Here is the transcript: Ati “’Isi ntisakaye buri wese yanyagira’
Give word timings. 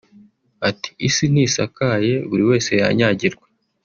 Ati 0.69 0.89
“’Isi 1.07 1.25
ntisakaye 1.31 2.13
buri 2.29 2.43
wese 2.49 2.71
yanyagira’ 2.81 3.37